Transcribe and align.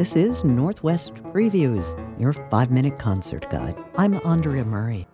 This 0.00 0.16
is 0.16 0.42
Northwest 0.44 1.12
Previews, 1.24 1.94
your 2.18 2.32
five 2.32 2.70
minute 2.70 2.98
concert 2.98 3.44
guide. 3.50 3.76
I'm 3.98 4.18
Andrea 4.24 4.64
Murray. 4.64 5.06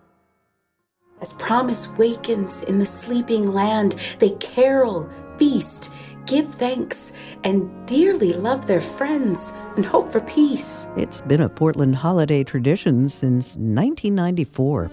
As 1.19 1.33
promise 1.33 1.87
wakens 1.97 2.63
in 2.63 2.79
the 2.79 2.85
sleeping 2.85 3.51
land, 3.51 3.97
they 4.19 4.29
carol, 4.39 5.09
feast, 5.37 5.91
give 6.25 6.47
thanks, 6.55 7.11
and 7.43 7.69
dearly 7.85 8.31
love 8.31 8.65
their 8.65 8.79
friends 8.79 9.51
and 9.75 9.85
hope 9.85 10.09
for 10.09 10.21
peace. 10.21 10.87
It's 10.95 11.19
been 11.19 11.41
a 11.41 11.49
Portland 11.49 11.97
holiday 11.97 12.45
tradition 12.45 13.09
since 13.09 13.57
1994. 13.57 14.89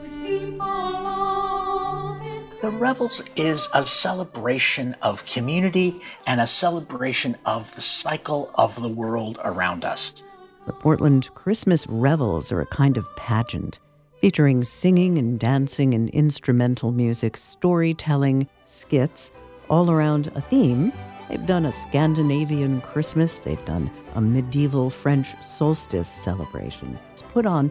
The 2.64 2.70
Revels 2.70 3.22
is 3.36 3.68
a 3.74 3.82
celebration 3.82 4.96
of 5.02 5.26
community 5.26 6.00
and 6.26 6.40
a 6.40 6.46
celebration 6.46 7.36
of 7.44 7.74
the 7.74 7.82
cycle 7.82 8.50
of 8.54 8.80
the 8.80 8.88
world 8.88 9.38
around 9.44 9.84
us. 9.84 10.22
The 10.64 10.72
Portland 10.72 11.28
Christmas 11.34 11.86
Revels 11.86 12.50
are 12.52 12.62
a 12.62 12.66
kind 12.66 12.96
of 12.96 13.04
pageant 13.16 13.80
featuring 14.22 14.62
singing 14.62 15.18
and 15.18 15.38
dancing 15.38 15.92
and 15.92 16.08
instrumental 16.08 16.90
music, 16.90 17.36
storytelling, 17.36 18.48
skits, 18.64 19.30
all 19.68 19.90
around 19.90 20.28
a 20.34 20.40
theme. 20.40 20.90
They've 21.28 21.44
done 21.44 21.66
a 21.66 21.72
Scandinavian 21.72 22.80
Christmas, 22.80 23.40
they've 23.40 23.64
done 23.66 23.90
a 24.14 24.22
medieval 24.22 24.88
French 24.88 25.28
solstice 25.42 26.08
celebration. 26.08 26.98
It's 27.12 27.20
put 27.20 27.44
on 27.44 27.70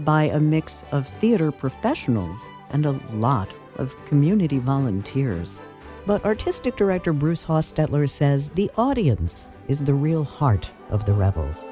by 0.00 0.24
a 0.24 0.40
mix 0.40 0.84
of 0.90 1.06
theater 1.20 1.52
professionals 1.52 2.40
and 2.70 2.86
a 2.86 3.00
lot 3.12 3.54
of 3.76 3.94
community 4.06 4.58
volunteers. 4.58 5.60
But 6.04 6.24
artistic 6.24 6.76
director 6.76 7.12
Bruce 7.12 7.44
Hostetler 7.44 8.08
says 8.08 8.50
the 8.50 8.70
audience 8.76 9.50
is 9.68 9.80
the 9.80 9.94
real 9.94 10.24
heart 10.24 10.72
of 10.90 11.04
the 11.04 11.12
revels. 11.12 11.68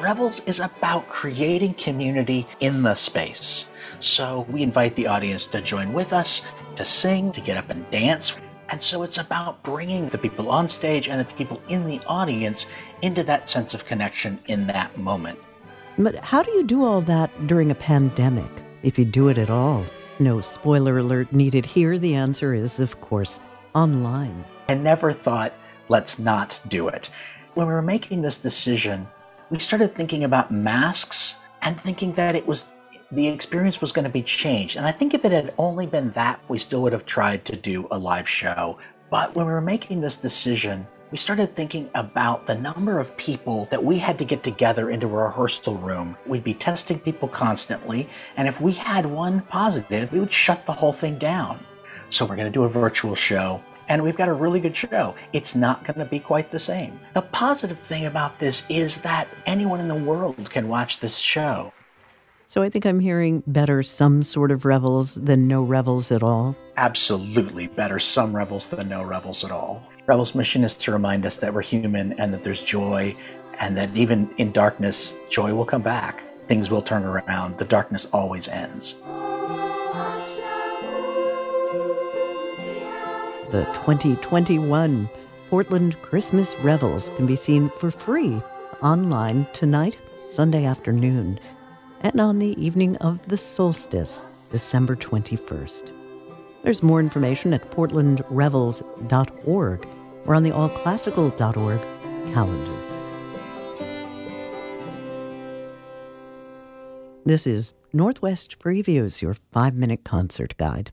Revels 0.00 0.40
is 0.46 0.60
about 0.60 1.08
creating 1.08 1.74
community 1.74 2.46
in 2.60 2.82
the 2.82 2.94
space. 2.94 3.66
So 3.98 4.46
we 4.48 4.62
invite 4.62 4.94
the 4.94 5.08
audience 5.08 5.46
to 5.46 5.60
join 5.60 5.92
with 5.92 6.12
us, 6.12 6.42
to 6.76 6.84
sing, 6.84 7.32
to 7.32 7.40
get 7.40 7.56
up 7.56 7.70
and 7.70 7.90
dance. 7.90 8.36
And 8.68 8.80
so 8.80 9.02
it's 9.02 9.18
about 9.18 9.62
bringing 9.62 10.08
the 10.08 10.18
people 10.18 10.50
on 10.50 10.68
stage 10.68 11.08
and 11.08 11.20
the 11.20 11.24
people 11.34 11.60
in 11.68 11.86
the 11.86 12.00
audience 12.06 12.66
into 13.02 13.22
that 13.24 13.48
sense 13.48 13.74
of 13.74 13.84
connection 13.84 14.38
in 14.46 14.66
that 14.68 14.96
moment. 14.98 15.38
But 15.98 16.16
how 16.16 16.42
do 16.42 16.50
you 16.52 16.62
do 16.62 16.84
all 16.84 17.00
that 17.02 17.46
during 17.46 17.70
a 17.70 17.74
pandemic, 17.74 18.50
if 18.82 18.98
you 18.98 19.04
do 19.04 19.28
it 19.28 19.38
at 19.38 19.48
all? 19.48 19.84
No 20.18 20.40
spoiler 20.40 20.98
alert 20.98 21.32
needed 21.32 21.64
here. 21.64 21.98
The 21.98 22.14
answer 22.14 22.52
is, 22.52 22.80
of 22.80 23.00
course, 23.00 23.40
online. 23.74 24.44
I 24.68 24.74
never 24.74 25.12
thought, 25.12 25.54
let's 25.88 26.18
not 26.18 26.60
do 26.68 26.88
it. 26.88 27.08
When 27.54 27.66
we 27.66 27.72
were 27.72 27.82
making 27.82 28.20
this 28.20 28.36
decision, 28.36 29.06
we 29.48 29.58
started 29.58 29.94
thinking 29.94 30.24
about 30.24 30.50
masks 30.50 31.36
and 31.62 31.80
thinking 31.80 32.12
that 32.14 32.34
it 32.34 32.46
was 32.46 32.66
the 33.12 33.28
experience 33.28 33.80
was 33.80 33.92
going 33.92 34.04
to 34.04 34.10
be 34.10 34.22
changed. 34.22 34.76
And 34.76 34.86
I 34.86 34.92
think 34.92 35.14
if 35.14 35.24
it 35.24 35.32
had 35.32 35.54
only 35.58 35.86
been 35.86 36.10
that, 36.12 36.40
we 36.48 36.58
still 36.58 36.82
would 36.82 36.92
have 36.92 37.06
tried 37.06 37.44
to 37.46 37.56
do 37.56 37.86
a 37.90 37.98
live 37.98 38.28
show. 38.28 38.78
But 39.10 39.34
when 39.34 39.46
we 39.46 39.52
were 39.52 39.60
making 39.60 40.00
this 40.00 40.16
decision, 40.16 40.86
we 41.16 41.20
started 41.20 41.56
thinking 41.56 41.88
about 41.94 42.44
the 42.44 42.54
number 42.54 43.00
of 43.00 43.16
people 43.16 43.66
that 43.70 43.82
we 43.82 43.98
had 43.98 44.18
to 44.18 44.24
get 44.26 44.44
together 44.44 44.90
into 44.90 45.06
a 45.06 45.24
rehearsal 45.24 45.76
room. 45.76 46.14
We'd 46.26 46.44
be 46.44 46.52
testing 46.52 47.00
people 47.00 47.26
constantly, 47.26 48.06
and 48.36 48.46
if 48.46 48.60
we 48.60 48.74
had 48.74 49.06
one 49.06 49.40
positive, 49.40 50.12
we 50.12 50.20
would 50.20 50.30
shut 50.30 50.66
the 50.66 50.74
whole 50.74 50.92
thing 50.92 51.16
down. 51.16 51.64
So 52.10 52.26
we're 52.26 52.36
going 52.36 52.52
to 52.52 52.54
do 52.54 52.64
a 52.64 52.68
virtual 52.68 53.14
show, 53.14 53.62
and 53.88 54.02
we've 54.02 54.14
got 54.14 54.28
a 54.28 54.34
really 54.34 54.60
good 54.60 54.76
show. 54.76 55.14
It's 55.32 55.54
not 55.54 55.86
going 55.86 55.98
to 56.00 56.04
be 56.04 56.20
quite 56.20 56.52
the 56.52 56.60
same. 56.60 57.00
The 57.14 57.22
positive 57.22 57.78
thing 57.78 58.04
about 58.04 58.38
this 58.38 58.64
is 58.68 59.00
that 59.00 59.26
anyone 59.46 59.80
in 59.80 59.88
the 59.88 59.94
world 59.94 60.50
can 60.50 60.68
watch 60.68 61.00
this 61.00 61.16
show. 61.16 61.72
So 62.46 62.60
I 62.60 62.68
think 62.68 62.84
I'm 62.84 63.00
hearing 63.00 63.42
better 63.46 63.82
some 63.82 64.22
sort 64.22 64.50
of 64.50 64.66
revels 64.66 65.14
than 65.14 65.48
no 65.48 65.62
revels 65.62 66.12
at 66.12 66.22
all. 66.22 66.54
Absolutely 66.76 67.68
better 67.68 67.98
some 67.98 68.36
revels 68.36 68.68
than 68.68 68.90
no 68.90 69.02
revels 69.02 69.44
at 69.44 69.50
all. 69.50 69.82
Revels' 70.06 70.34
mission 70.36 70.62
is 70.62 70.76
to 70.76 70.92
remind 70.92 71.26
us 71.26 71.38
that 71.38 71.52
we're 71.52 71.62
human 71.62 72.12
and 72.20 72.32
that 72.32 72.44
there's 72.44 72.62
joy, 72.62 73.16
and 73.58 73.76
that 73.76 73.96
even 73.96 74.30
in 74.38 74.52
darkness, 74.52 75.16
joy 75.28 75.52
will 75.52 75.64
come 75.64 75.82
back. 75.82 76.22
Things 76.46 76.70
will 76.70 76.82
turn 76.82 77.02
around. 77.02 77.58
The 77.58 77.64
darkness 77.64 78.06
always 78.12 78.46
ends. 78.46 78.94
The 83.50 83.64
2021 83.74 85.08
Portland 85.50 86.00
Christmas 86.02 86.54
Revels 86.60 87.10
can 87.16 87.26
be 87.26 87.34
seen 87.34 87.68
for 87.78 87.90
free 87.90 88.40
online 88.82 89.48
tonight, 89.52 89.98
Sunday 90.28 90.66
afternoon, 90.66 91.40
and 92.02 92.20
on 92.20 92.38
the 92.38 92.54
evening 92.64 92.94
of 92.98 93.26
the 93.26 93.38
solstice, 93.38 94.22
December 94.52 94.94
21st. 94.94 95.90
There's 96.62 96.82
more 96.82 97.00
information 97.00 97.54
at 97.54 97.70
portlandrevels.org 97.70 99.88
or 100.26 100.34
on 100.34 100.42
the 100.42 100.50
allclassical.org 100.50 101.80
calendar. 102.32 102.86
This 107.24 107.46
is 107.46 107.72
Northwest 107.92 108.58
Previews, 108.58 109.20
your 109.20 109.34
five 109.52 109.74
minute 109.74 110.04
concert 110.04 110.56
guide. 110.58 110.92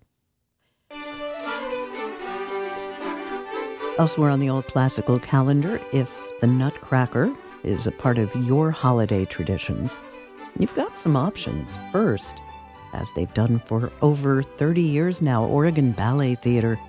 Elsewhere 3.99 4.31
on 4.31 4.39
the 4.39 4.49
All 4.49 4.63
Classical 4.63 5.19
calendar, 5.19 5.79
if 5.91 6.11
the 6.41 6.47
Nutcracker 6.47 7.31
is 7.63 7.85
a 7.85 7.91
part 7.91 8.17
of 8.17 8.35
your 8.35 8.71
holiday 8.71 9.23
traditions, 9.25 9.95
you've 10.57 10.73
got 10.73 10.97
some 10.97 11.15
options. 11.15 11.77
First, 11.91 12.37
as 12.93 13.11
they've 13.15 13.33
done 13.35 13.59
for 13.59 13.91
over 14.01 14.41
30 14.41 14.81
years 14.81 15.21
now, 15.21 15.45
Oregon 15.45 15.91
Ballet 15.91 16.33
Theater 16.33 16.79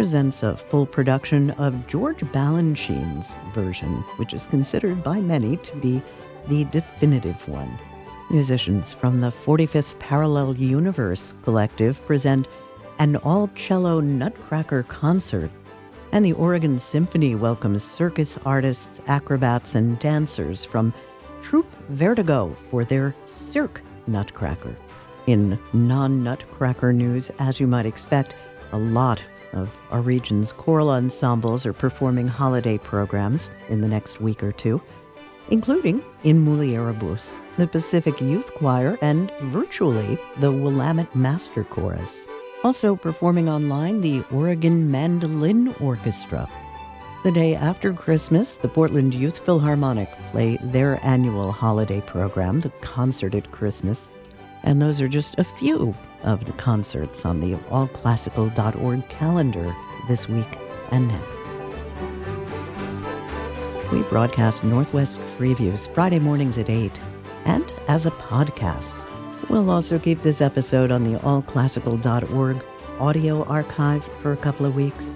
presents 0.00 0.42
a 0.42 0.56
full 0.56 0.86
production 0.86 1.50
of 1.58 1.86
George 1.86 2.20
Balanchine's 2.32 3.36
version, 3.52 3.96
which 4.16 4.32
is 4.32 4.46
considered 4.46 5.02
by 5.02 5.20
many 5.20 5.58
to 5.58 5.76
be 5.76 6.00
the 6.48 6.64
definitive 6.64 7.46
one. 7.46 7.78
Musicians 8.30 8.94
from 8.94 9.20
the 9.20 9.28
45th 9.28 9.98
Parallel 9.98 10.56
Universe 10.56 11.34
Collective 11.42 12.02
present 12.06 12.48
an 12.98 13.16
all 13.16 13.48
cello 13.48 14.00
Nutcracker 14.00 14.84
concert, 14.84 15.50
and 16.12 16.24
the 16.24 16.32
Oregon 16.32 16.78
Symphony 16.78 17.34
welcomes 17.34 17.84
circus 17.84 18.38
artists, 18.46 19.02
acrobats, 19.06 19.74
and 19.74 19.98
dancers 19.98 20.64
from 20.64 20.94
Troupe 21.42 21.70
Vertigo 21.90 22.56
for 22.70 22.86
their 22.86 23.14
Cirque 23.26 23.82
Nutcracker. 24.06 24.74
In 25.26 25.58
non 25.74 26.24
Nutcracker 26.24 26.90
news, 26.90 27.30
as 27.38 27.60
you 27.60 27.66
might 27.66 27.84
expect, 27.84 28.34
a 28.72 28.78
lot 28.78 29.22
of 29.52 29.76
our 29.90 30.00
region's 30.00 30.52
choral 30.52 30.90
ensembles 30.90 31.66
are 31.66 31.72
performing 31.72 32.28
holiday 32.28 32.78
programs 32.78 33.50
in 33.68 33.80
the 33.80 33.88
next 33.88 34.20
week 34.20 34.42
or 34.42 34.52
two, 34.52 34.80
including 35.50 36.02
in 36.24 36.44
Mulieribus, 36.44 37.38
the 37.56 37.66
Pacific 37.66 38.20
Youth 38.20 38.52
Choir, 38.54 38.98
and 39.02 39.30
virtually 39.42 40.18
the 40.38 40.52
Willamette 40.52 41.14
Master 41.14 41.64
Chorus. 41.64 42.26
Also 42.62 42.94
performing 42.94 43.48
online, 43.48 44.00
the 44.00 44.22
Oregon 44.30 44.90
Mandolin 44.90 45.74
Orchestra. 45.80 46.48
The 47.22 47.32
day 47.32 47.54
after 47.54 47.92
Christmas, 47.92 48.56
the 48.56 48.68
Portland 48.68 49.14
Youth 49.14 49.40
Philharmonic 49.40 50.10
play 50.30 50.58
their 50.62 50.98
annual 51.04 51.52
holiday 51.52 52.00
program, 52.00 52.60
the 52.60 52.70
Concert 52.80 53.34
at 53.34 53.50
Christmas. 53.50 54.08
And 54.62 54.80
those 54.80 55.00
are 55.00 55.08
just 55.08 55.38
a 55.38 55.44
few 55.44 55.94
of 56.22 56.44
the 56.44 56.52
concerts 56.52 57.24
on 57.24 57.40
the 57.40 57.54
allclassical.org 57.70 59.08
calendar 59.08 59.74
this 60.08 60.28
week 60.28 60.58
and 60.90 61.08
next. 61.08 61.38
We 63.92 64.02
broadcast 64.02 64.62
Northwest 64.62 65.18
Previews 65.38 65.92
Friday 65.94 66.18
mornings 66.18 66.58
at 66.58 66.70
8 66.70 67.00
and 67.44 67.72
as 67.88 68.06
a 68.06 68.10
podcast. 68.12 68.98
We'll 69.48 69.70
also 69.70 69.98
keep 69.98 70.22
this 70.22 70.40
episode 70.40 70.92
on 70.92 71.04
the 71.04 71.18
allclassical.org 71.20 72.64
audio 73.00 73.44
archive 73.44 74.04
for 74.22 74.32
a 74.32 74.36
couple 74.36 74.66
of 74.66 74.76
weeks. 74.76 75.14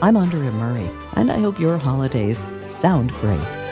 I'm 0.00 0.16
Andrea 0.16 0.52
Murray, 0.52 0.88
and 1.14 1.32
I 1.32 1.38
hope 1.38 1.58
your 1.58 1.78
holidays 1.78 2.44
sound 2.68 3.10
great. 3.14 3.65